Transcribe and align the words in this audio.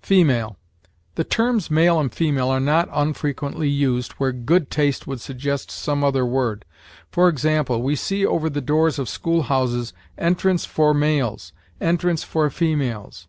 FEMALE. 0.00 0.56
The 1.16 1.24
terms 1.24 1.70
male 1.70 2.00
and 2.00 2.10
female 2.10 2.48
are 2.48 2.58
not 2.60 2.88
unfrequently 2.94 3.68
used 3.68 4.12
where 4.12 4.32
good 4.32 4.70
taste 4.70 5.06
would 5.06 5.20
suggest 5.20 5.70
some 5.70 6.02
other 6.02 6.24
word. 6.24 6.64
For 7.10 7.28
example, 7.28 7.82
we 7.82 7.94
see 7.94 8.24
over 8.24 8.48
the 8.48 8.62
doors 8.62 8.98
of 8.98 9.06
school 9.06 9.42
houses, 9.42 9.92
"Entrance 10.16 10.64
for 10.64 10.94
males," 10.94 11.52
"Entrance 11.78 12.22
for 12.24 12.48
females." 12.48 13.28